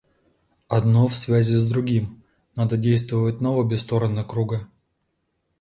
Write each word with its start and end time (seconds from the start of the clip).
Одно 0.67 1.07
в 1.07 1.15
связи 1.15 1.53
с 1.53 1.63
другим, 1.69 2.23
надо 2.55 2.75
действовать 2.75 3.39
на 3.39 3.51
обе 3.51 3.77
стороны 3.77 4.23
круга. 4.25 4.67